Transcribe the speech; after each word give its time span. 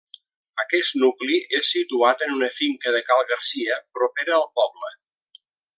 Aquest 0.61 0.95
nucli 1.01 1.37
és 1.59 1.69
situat 1.75 2.25
en 2.27 2.33
una 2.37 2.51
finca 2.57 2.97
de 2.99 3.05
Cal 3.11 3.25
Garcia 3.35 3.81
propera 4.01 4.37
al 4.41 4.51
poble. 4.63 4.95